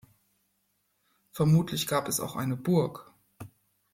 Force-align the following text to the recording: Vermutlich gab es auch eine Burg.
Vermutlich 1.31 1.85
gab 1.85 2.07
es 2.07 2.19
auch 2.19 2.35
eine 2.35 2.55
Burg. 2.57 3.13